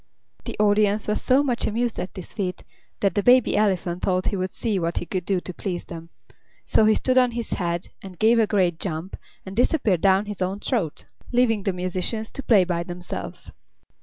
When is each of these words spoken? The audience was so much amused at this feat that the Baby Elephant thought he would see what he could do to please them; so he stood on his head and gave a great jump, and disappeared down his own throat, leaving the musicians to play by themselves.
The 0.45 0.57
audience 0.59 1.07
was 1.07 1.21
so 1.21 1.43
much 1.43 1.67
amused 1.67 1.99
at 1.99 2.15
this 2.15 2.33
feat 2.33 2.63
that 3.01 3.13
the 3.13 3.21
Baby 3.21 3.55
Elephant 3.55 4.01
thought 4.01 4.29
he 4.29 4.35
would 4.35 4.49
see 4.49 4.79
what 4.79 4.97
he 4.97 5.05
could 5.05 5.27
do 5.27 5.39
to 5.41 5.53
please 5.53 5.85
them; 5.85 6.09
so 6.65 6.85
he 6.85 6.95
stood 6.95 7.19
on 7.19 7.29
his 7.29 7.51
head 7.51 7.89
and 8.01 8.17
gave 8.17 8.39
a 8.39 8.47
great 8.47 8.79
jump, 8.79 9.15
and 9.45 9.55
disappeared 9.55 10.01
down 10.01 10.25
his 10.25 10.41
own 10.41 10.59
throat, 10.59 11.05
leaving 11.31 11.61
the 11.61 11.71
musicians 11.71 12.31
to 12.31 12.41
play 12.41 12.63
by 12.63 12.81
themselves. 12.81 13.51